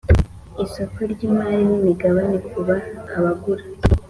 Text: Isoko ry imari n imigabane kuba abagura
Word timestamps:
Isoko 0.65 0.97
ry 1.11 1.21
imari 1.27 1.57
n 1.67 1.69
imigabane 1.77 2.37
kuba 2.51 2.75
abagura 3.17 3.63